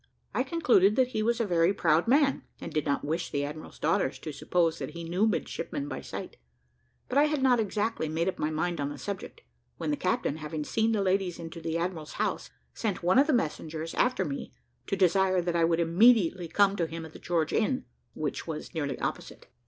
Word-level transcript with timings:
I 0.33 0.41
concluded 0.41 0.95
that 0.95 1.09
he 1.09 1.21
was 1.21 1.39
a 1.39 1.45
very 1.45 1.75
proud 1.75 2.07
man, 2.07 2.41
and 2.59 2.73
did 2.73 2.87
not 2.87 3.05
wish 3.05 3.29
the 3.29 3.45
admiral's 3.45 3.77
daughters 3.77 4.17
to 4.17 4.31
suppose 4.33 4.79
that 4.79 4.95
he 4.95 5.03
knew 5.03 5.27
midshipmen 5.27 5.87
by 5.87 6.01
sight; 6.01 6.37
but 7.07 7.19
I 7.19 7.25
had 7.25 7.43
not 7.43 7.59
exactly 7.59 8.09
made 8.09 8.27
up 8.27 8.39
my 8.39 8.49
mind 8.49 8.81
on 8.81 8.89
the 8.89 8.97
subject, 8.97 9.41
when 9.77 9.91
the 9.91 9.95
captain, 9.95 10.37
having 10.37 10.63
seen 10.63 10.91
the 10.91 11.03
ladies 11.03 11.37
into 11.37 11.61
the 11.61 11.77
admiral's 11.77 12.13
house, 12.13 12.49
sent 12.73 13.03
one 13.03 13.19
of 13.19 13.27
the 13.27 13.31
messengers 13.33 13.93
after 13.93 14.25
me 14.25 14.51
to 14.87 14.95
desire 14.95 15.39
that 15.39 15.55
I 15.55 15.65
would 15.65 15.79
immediately 15.79 16.47
come 16.47 16.75
to 16.77 16.87
him 16.87 17.05
at 17.05 17.13
the 17.13 17.19
George 17.19 17.53
Inn, 17.53 17.85
which 18.15 18.47
was 18.47 18.73
nearly 18.73 18.97
opposite. 18.99 19.49